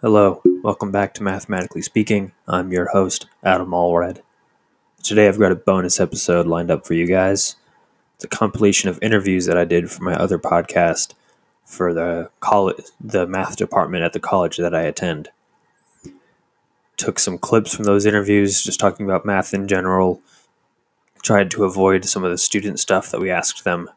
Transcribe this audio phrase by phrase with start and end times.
[0.00, 2.32] Hello, welcome back to Mathematically Speaking.
[2.48, 4.22] I'm your host, Adam Allred.
[5.02, 7.56] Today I've got a bonus episode lined up for you guys.
[8.14, 11.12] It's a compilation of interviews that I did for my other podcast
[11.66, 15.28] for the college, the math department at the college that I attend.
[16.96, 20.22] Took some clips from those interviews, just talking about math in general.
[21.22, 23.90] Tried to avoid some of the student stuff that we asked them.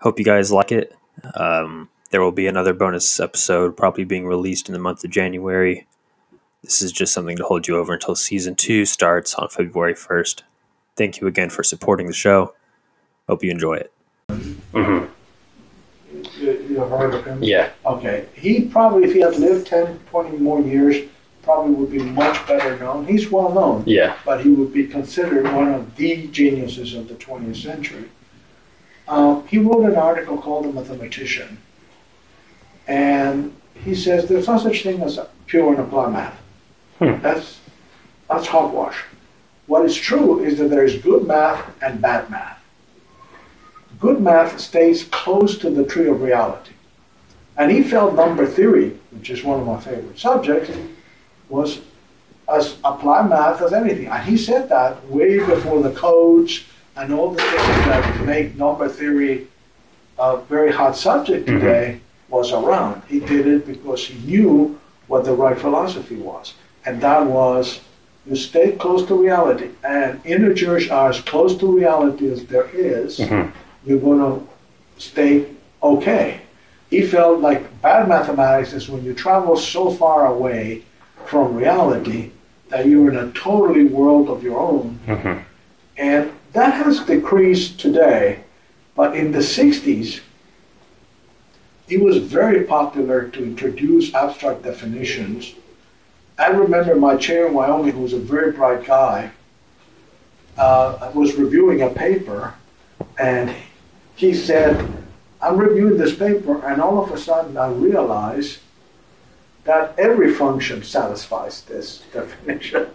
[0.00, 0.94] Hope you guys like it.
[1.34, 5.84] Um, there will be another bonus episode probably being released in the month of January.
[6.62, 10.42] This is just something to hold you over until season two starts on February 1st.
[10.94, 12.54] Thank you again for supporting the show.
[13.28, 13.92] Hope you enjoy it.
[14.28, 15.06] Mm-hmm.
[16.40, 17.42] You, you have heard of him?
[17.42, 17.70] Yeah.
[17.84, 18.26] Okay.
[18.36, 21.08] He probably, if he had lived 10, 20 more years,
[21.42, 23.08] probably would be much better known.
[23.08, 24.14] He's well known, Yeah.
[24.24, 28.04] but he would be considered one of the geniuses of the 20th century.
[29.08, 31.58] Uh, he wrote an article called The Mathematician,
[32.86, 33.54] and
[33.84, 36.40] he says there's no such thing as pure and applied math.
[36.98, 37.20] Hmm.
[37.20, 37.60] That's,
[38.28, 39.02] that's hogwash.
[39.66, 42.62] What is true is that there is good math and bad math.
[44.00, 46.72] Good math stays close to the tree of reality.
[47.56, 50.70] And he felt number theory, which is one of my favorite subjects,
[51.48, 51.80] was
[52.52, 54.08] as applied math as anything.
[54.08, 56.64] And he said that way before the codes
[56.96, 59.46] and all the things that make number theory
[60.18, 61.60] a very hot subject Mhm.
[61.60, 62.00] today
[62.34, 63.02] was around.
[63.08, 66.54] He did it because he knew what the right philosophy was.
[66.84, 67.80] And that was
[68.26, 69.68] you stay close to reality.
[69.84, 73.52] And integers are as close to reality as there is Mhm.
[73.86, 74.34] you're going to
[75.10, 75.32] stay
[75.82, 76.26] okay.
[76.90, 80.82] He felt like bad mathematics is when you travel so far away
[81.30, 82.30] from reality
[82.70, 84.86] that you're in a totally world of your own.
[85.06, 85.36] Mhm.
[85.96, 86.22] And
[86.58, 88.24] that has decreased today,
[88.98, 90.20] but in the 60s,
[91.88, 95.54] it was very popular to introduce abstract definitions.
[96.38, 99.30] I remember my chair in Wyoming, who was a very bright guy,
[100.56, 102.54] uh, was reviewing a paper,
[103.18, 103.54] and
[104.16, 104.88] he said,
[105.42, 108.60] I'm reviewing this paper, and all of a sudden I realize
[109.64, 112.88] that every function satisfies this definition.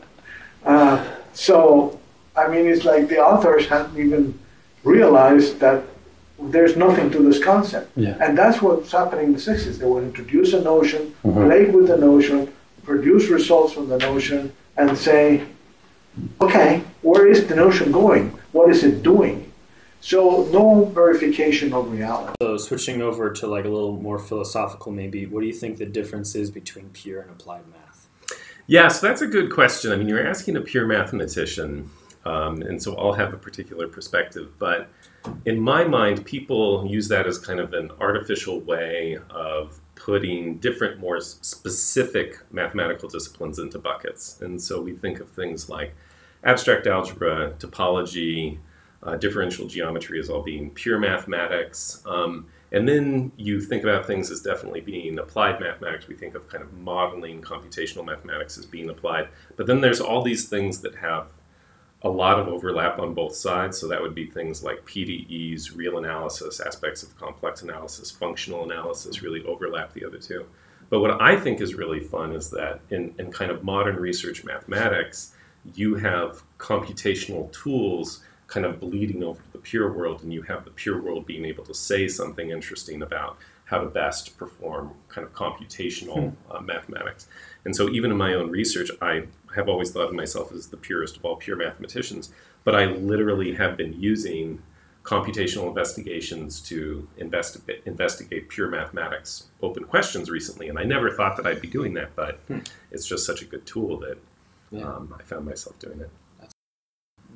[0.66, 2.00] Uh, so,
[2.36, 4.40] I mean, it's like the authors hadn't even
[4.84, 5.84] realized that
[6.42, 7.92] there's nothing to this concept.
[7.96, 8.16] Yeah.
[8.22, 9.80] And that's what's happening in the 60s.
[9.80, 11.46] They will introduce a notion, Mhm.
[11.48, 12.48] play with the notion,
[12.84, 15.44] produce results from the notion, and say,
[16.42, 18.34] okay, where is the notion going?
[18.52, 19.52] What is it doing?
[20.02, 22.34] So no verification of reality.
[22.42, 25.86] So, switching over to like a little more philosophical, maybe, what do you think the
[25.86, 28.08] difference is between pure and applied math?
[28.66, 29.92] Yeah, so that's a good question.
[29.92, 31.90] I mean, you're asking a pure mathematician,
[32.26, 34.52] um, and so I'll have a particular perspective.
[34.60, 34.90] But
[35.46, 41.00] in my mind, people use that as kind of an artificial way of putting different,
[41.00, 44.40] more specific mathematical disciplines into buckets.
[44.42, 45.94] And so we think of things like
[46.44, 48.58] abstract algebra, topology,
[49.04, 52.02] uh, differential geometry as all being pure mathematics.
[52.06, 56.08] Um, and then you think about things as definitely being applied mathematics.
[56.08, 59.30] We think of kind of modeling computational mathematics as being applied.
[59.56, 61.32] But then there's all these things that have
[62.04, 63.78] a lot of overlap on both sides.
[63.78, 69.22] So that would be things like PDEs, real analysis, aspects of complex analysis, functional analysis
[69.22, 70.46] really overlap the other two.
[70.90, 74.44] But what I think is really fun is that in, in kind of modern research
[74.44, 75.34] mathematics,
[75.76, 80.66] you have computational tools kind of bleeding over to the pure world, and you have
[80.66, 85.28] the pure world being able to say something interesting about how to best perform kind
[85.28, 87.28] of computational uh, mathematics.
[87.66, 89.26] And so, even in my own research, I
[89.56, 92.32] have always thought of myself as the purest of all pure mathematicians,
[92.64, 94.62] but I literally have been using
[95.04, 100.68] computational investigations to investigate, investigate pure mathematics open questions recently.
[100.70, 102.40] And I never thought that I'd be doing that, but
[102.92, 104.18] it's just such a good tool that
[104.72, 104.84] Yeah.
[104.84, 106.10] um, I found myself doing it.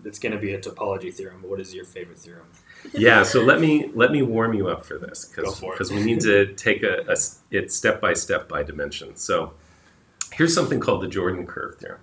[0.06, 1.42] It's going to be a topology theorem.
[1.48, 2.48] What is your favorite theorem?
[2.94, 6.20] yeah so let me let me warm you up for this because because we need
[6.20, 7.16] to take a
[7.50, 9.54] it step by step by dimension so
[10.34, 12.02] here's something called the jordan curve theorem.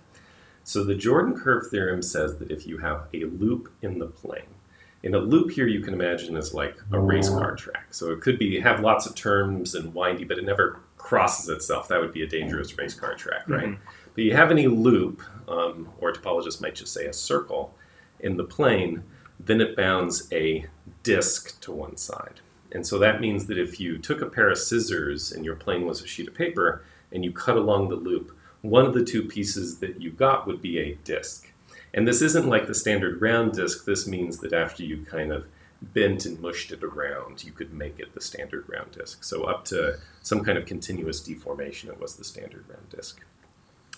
[0.65, 4.55] So the jordan curve theorem says that if you have a loop in the plane
[5.03, 7.87] in a loop here you can imagine as like a race car track.
[7.93, 11.89] So it could be have lots of turns and windy but it never crosses itself.
[11.89, 13.79] That would be a dangerous race car track right?
[14.15, 17.75] But you have any loop um, or topologists might just say a circle
[18.21, 19.03] in the plane
[19.45, 20.67] then it bounds a
[21.03, 22.41] disk to one side.
[22.73, 25.87] And so that means that if you took a pair of scissors and your plane
[25.87, 29.25] was a sheet of paper and you cut along the loop, one of the two
[29.25, 31.53] pieces that you got would be a disk.
[31.93, 33.85] And this isn't like the standard round disk.
[33.85, 35.47] This means that after you kind of
[35.83, 39.25] bent and mushed it around, you could make it the standard round disk.
[39.25, 43.21] So up to some kind of continuous deformation, it was the standard round disk.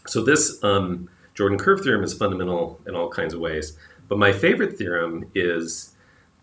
[0.07, 3.77] So this um, Jordan curve theorem is fundamental in all kinds of ways.
[4.09, 5.95] But my favorite theorem is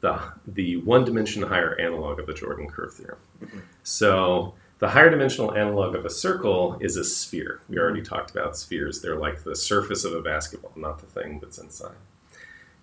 [0.02, 3.20] the, the one dimension higher analog of the Jordan curve theorem.
[3.42, 3.60] Mm-hmm.
[3.84, 7.60] So the higher dimensional analog of a circle is a sphere.
[7.68, 9.02] We already talked about spheres.
[9.02, 11.98] They're like the surface of a basketball, not the thing that's inside.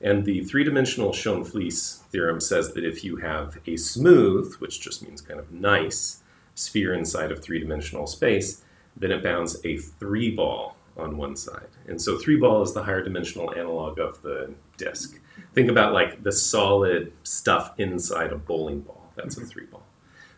[0.03, 5.03] And the three dimensional Schoenflies theorem says that if you have a smooth, which just
[5.03, 6.23] means kind of nice,
[6.55, 8.63] sphere inside of three dimensional space,
[8.95, 11.69] then it bounds a three ball on one side.
[11.87, 15.19] And so three ball is the higher dimensional analog of the disk.
[15.55, 19.11] Think about like the solid stuff inside a bowling ball.
[19.17, 19.83] That's a three ball.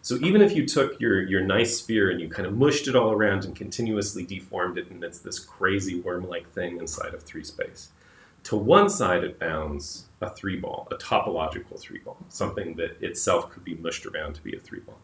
[0.03, 2.97] So even if you took your, your nice sphere and you kind of mushed it
[2.97, 7.45] all around and continuously deformed it, and it's this crazy worm-like thing inside of three
[7.45, 7.91] space,
[8.45, 13.51] to one side it bounds a three ball, a topological three ball, something that itself
[13.51, 14.99] could be mushed around to be a three ball.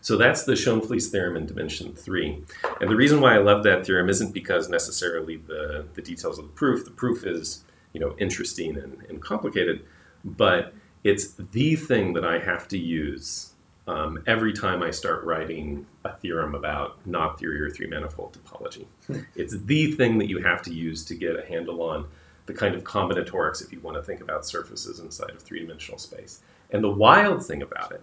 [0.00, 2.42] So that's the Schoenflies theorem in dimension three.
[2.80, 6.44] And the reason why I love that theorem isn't because necessarily the, the details of
[6.44, 6.84] the proof.
[6.84, 7.64] The proof is,
[7.94, 9.82] you know, interesting and, and complicated,
[10.22, 13.53] but it's the thing that I have to use
[13.86, 18.86] um, every time I start writing a theorem about knot theory or three manifold topology.
[19.06, 19.20] Hmm.
[19.36, 22.06] it's the thing that you have to use to get a handle on
[22.46, 25.98] the kind of combinatorics if you want to think about surfaces inside of three dimensional
[25.98, 26.40] space.
[26.70, 28.02] And the wild thing about it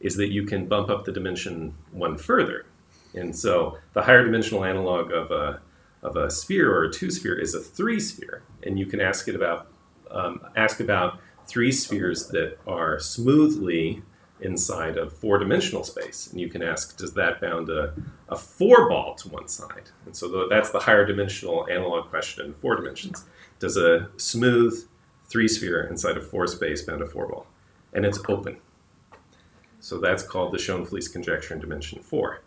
[0.00, 2.66] is that you can bump up the dimension one further.
[3.14, 5.60] And so the higher dimensional analog of a,
[6.02, 8.42] of a sphere or a two sphere is a three sphere.
[8.62, 9.68] And you can ask it about,
[10.10, 14.02] um, ask about three spheres that are smoothly
[14.40, 16.28] inside of four dimensional space.
[16.30, 17.94] And you can ask, does that bound a,
[18.28, 19.90] a four ball to one side?
[20.06, 23.24] And so that's the higher dimensional analog question in four dimensions.
[23.58, 24.86] Does a smooth
[25.26, 27.46] three sphere inside of four space bound a four ball?
[27.92, 28.58] And it's open.
[29.80, 32.40] So that's called the Schoenflies conjecture in dimension four.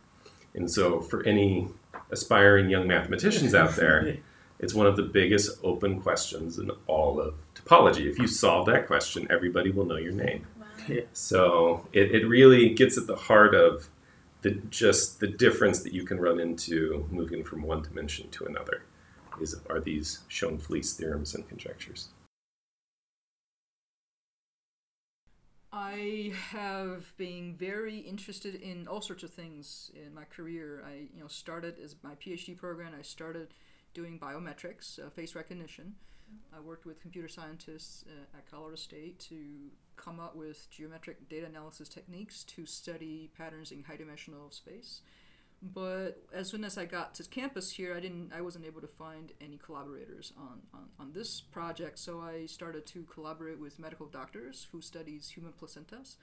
[0.54, 1.68] And so for any
[2.12, 4.18] aspiring young mathematicians out there,
[4.60, 8.10] it's one of the biggest open questions in all of topology.
[8.10, 10.48] If you solve that question, everybody will know your name.
[11.14, 13.90] So it, it really gets at the heart of
[14.42, 18.84] the just the difference that you can run into moving from one dimension to another
[19.42, 22.10] is are these Schoenflies theorems and conjectures.
[25.72, 30.84] I have been very interested in all sorts of things in my career.
[30.88, 32.94] I you know started as my PhD program.
[32.98, 33.54] I started
[33.94, 35.96] doing biometrics, uh, face recognition.
[36.56, 39.36] I worked with computer scientists uh, at Colorado State to
[39.98, 45.02] come up with geometric data analysis techniques to study patterns in high dimensional space.
[45.62, 48.88] But as soon as I got to campus here, I didn't, I wasn't able to
[48.88, 51.98] find any collaborators on, on, on this project.
[51.98, 56.18] So I started to collaborate with medical doctors who studies human placentas.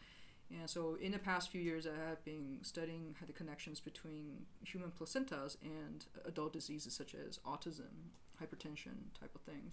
[0.50, 4.92] And so in the past few years, I have been studying the connections between human
[4.92, 9.72] placentas and adult diseases such as autism, hypertension type of things.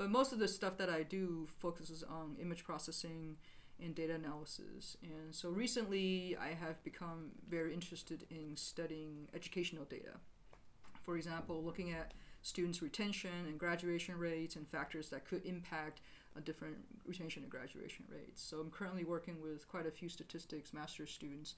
[0.00, 3.36] But most of the stuff that I do focuses on image processing,
[3.82, 4.96] and data analysis.
[5.02, 10.18] And so recently I have become very interested in studying educational data.
[11.02, 16.00] For example, looking at students' retention and graduation rates and factors that could impact
[16.36, 16.76] a different
[17.06, 18.42] retention and graduation rates.
[18.42, 21.54] So I'm currently working with quite a few statistics master's students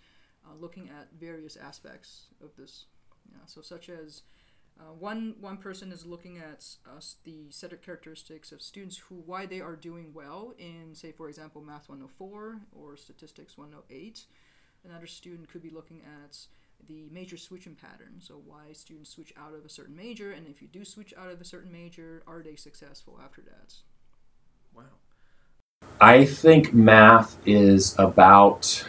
[0.47, 2.87] uh, looking at various aspects of this.
[3.31, 4.23] Yeah, so such as
[4.83, 9.17] uh, one one person is looking at uh, the set of characteristics of students who
[9.27, 14.25] why they are doing well in say for example math 104 or statistics 108
[14.85, 16.37] another student could be looking at
[16.89, 20.61] the major switching pattern so why students switch out of a certain major and if
[20.61, 23.75] you do switch out of a certain major are they successful after that?
[24.75, 24.85] Wow.
[26.01, 28.85] I think math is about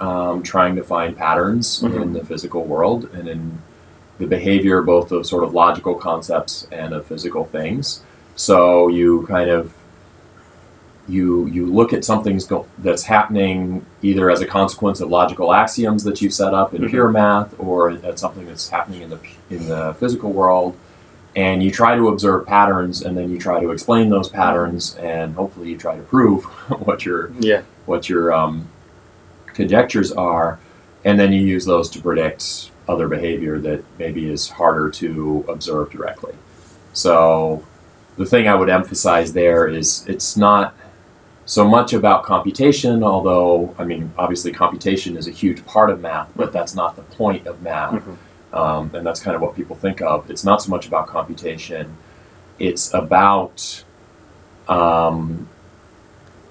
[0.00, 2.02] um, trying to find patterns mm-hmm.
[2.02, 3.62] in the physical world and in
[4.20, 8.02] the behavior both of sort of logical concepts and of physical things.
[8.36, 9.74] So you kind of
[11.08, 12.40] you you look at something
[12.78, 16.90] that's happening either as a consequence of logical axioms that you set up in mm-hmm.
[16.90, 20.76] pure math, or at something that's happening in the in the physical world,
[21.34, 25.34] and you try to observe patterns, and then you try to explain those patterns, and
[25.34, 26.44] hopefully you try to prove
[26.84, 27.62] what your yeah.
[27.86, 28.68] what your um,
[29.46, 30.60] conjectures are,
[31.04, 35.90] and then you use those to predict other behavior that maybe is harder to observe
[35.90, 36.34] directly.
[36.92, 37.64] So
[38.16, 40.74] the thing I would emphasize there is it's not
[41.46, 46.30] so much about computation, although, I mean, obviously computation is a huge part of math,
[46.36, 47.94] but that's not the point of math.
[47.94, 48.54] Mm-hmm.
[48.54, 50.30] Um, and that's kind of what people think of.
[50.30, 51.96] It's not so much about computation,
[52.58, 53.84] it's about
[54.68, 55.48] um,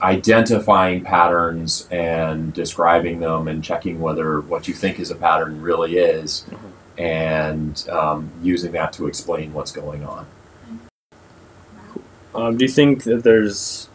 [0.01, 5.98] identifying patterns and describing them and checking whether what you think is a pattern really
[5.98, 6.46] is,
[6.98, 10.25] and um, using that to explain what's going on.
[12.36, 13.89] Um, do you think that there's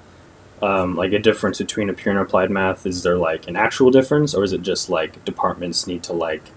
[0.62, 2.86] um, like a difference between a pure and applied math?
[2.86, 6.50] Is there like an actual difference, or is it just like departments need to like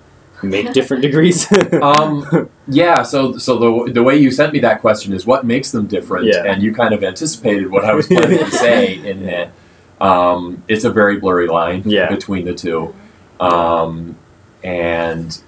[0.44, 1.48] make different degrees?
[1.82, 3.04] um, yeah.
[3.04, 6.26] So, so the the way you sent me that question is what makes them different,
[6.26, 6.44] Yeah.
[6.46, 9.52] and you kind of anticipated what I was planning to say in that
[10.00, 12.10] um, it's a very blurry line Yeah.
[12.10, 12.94] between the two,
[13.40, 14.16] um,
[14.64, 15.42] and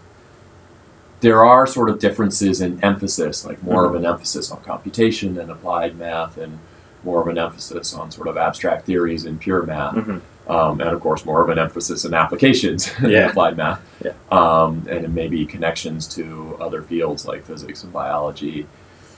[1.22, 5.52] there are sort of differences in emphasis, like more of an emphasis on computation and
[5.52, 6.60] applied math, and
[7.04, 10.22] more of an emphasis on sort of abstract theories and pure math, Mhm.
[10.50, 13.28] Um, and of course more of an emphasis in applications in Yeah.
[13.30, 14.12] applied math, Yeah.
[14.32, 18.66] um, and maybe connections to other fields like physics and biology,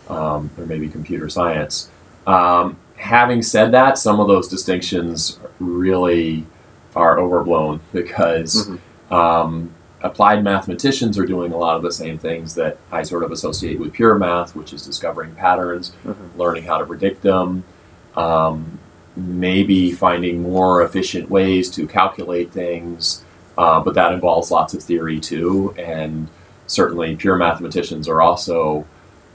[0.10, 1.90] um, or maybe computer science.
[2.28, 6.46] Um, having said that, some of those distinctions really
[6.96, 9.16] are overblown because Mhm.
[9.16, 9.70] um,
[10.04, 13.80] applied mathematicians are doing a lot of the same things that I sort of associate
[13.80, 16.16] with pure math, which is discovering patterns, Mhm.
[16.38, 17.64] learning how to predict them,
[18.18, 18.80] um,
[19.16, 23.24] maybe finding more efficient ways to calculate things.
[23.58, 26.28] Uh, but that involves lots of theory too, and
[26.68, 28.86] certainly pure mathematicians are also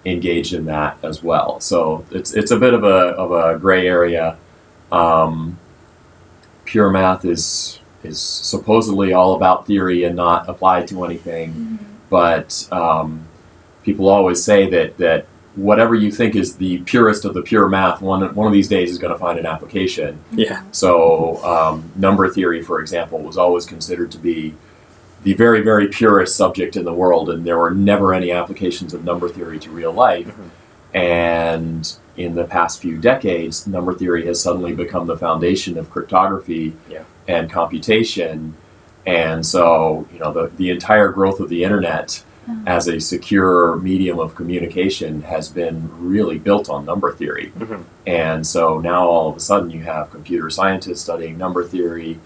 [0.06, 1.60] engaged in that as well.
[1.60, 4.38] So it's it's a bit of a of a gray area.
[4.90, 5.58] Um,
[6.64, 11.78] pure math is is supposedly all about theory and not applied to anything,
[12.08, 13.26] but um,
[13.82, 18.00] people always say that that whatever you think is the purest of the pure math,
[18.00, 20.18] one one of these days is going to find an application.
[20.32, 20.62] yeah.
[20.70, 24.54] So, um, number theory, for example, was always considered to be
[25.22, 29.02] the very, very purest subject in the world, and there were never any applications of
[29.04, 30.32] number theory to real life.
[30.94, 36.74] And in the past few decades, number theory has suddenly become the foundation of cryptography
[36.88, 37.02] Yeah.
[37.28, 38.54] and computation.
[39.06, 42.22] And so, you know, the, the entire growth of the internet
[42.66, 47.52] as a secure medium of communication has been really built on number theory.
[47.58, 47.82] Mhm.
[48.06, 52.18] And so now all of a sudden you have computer scientists studying number theory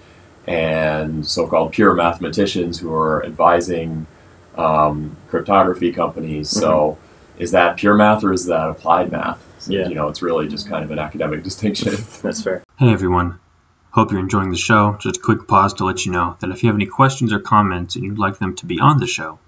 [0.47, 4.07] and so called pure mathematicians who are advising
[4.57, 6.51] um, cryptography companies.
[6.51, 6.99] So
[7.39, 9.39] is that pure math or is that applied math?
[9.69, 9.89] Yeah.
[9.89, 11.95] You know, it's really just kind of an academic distinction.
[12.23, 12.63] That's fair.
[12.79, 13.39] Hey everyone.
[13.93, 14.97] Hope you're enjoying the show.
[15.01, 17.41] Just a quick pause to let you know that if you have any questions or
[17.41, 19.39] comments and you'd like them to be on the show,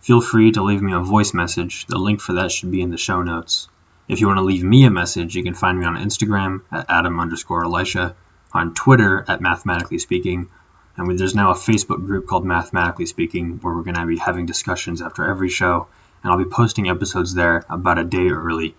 [0.00, 1.86] feel free to leave me a voice message.
[1.86, 3.68] The link for that should be in the show notes.
[4.08, 6.86] If you want to leave me a message, you can find me on Instagram at
[6.88, 8.16] Adam underscore Elisha,
[8.52, 10.48] on Twitter at Mathematically Speaking,
[10.96, 14.46] and there's now a Facebook group called Mathematically Speaking where we're going to be having
[14.46, 15.86] discussions after every show,
[16.22, 18.74] and I'll be posting episodes there about a day early.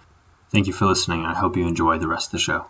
[0.49, 2.65] Thank you for listening, and I hope you enjoy the rest of the show.